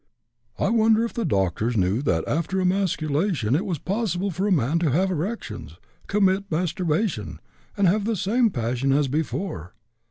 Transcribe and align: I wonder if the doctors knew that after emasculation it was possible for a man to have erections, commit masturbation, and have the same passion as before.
I 0.57 0.69
wonder 0.69 1.05
if 1.05 1.13
the 1.13 1.25
doctors 1.25 1.77
knew 1.77 2.01
that 2.01 2.27
after 2.27 2.59
emasculation 2.59 3.53
it 3.55 3.67
was 3.67 3.77
possible 3.77 4.31
for 4.31 4.47
a 4.47 4.51
man 4.51 4.79
to 4.79 4.89
have 4.89 5.11
erections, 5.11 5.77
commit 6.07 6.49
masturbation, 6.49 7.39
and 7.77 7.87
have 7.87 8.05
the 8.05 8.15
same 8.15 8.49
passion 8.49 8.91
as 8.93 9.07
before. 9.07 9.75